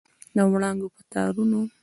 [0.35, 1.59] د وړانګو په تارونو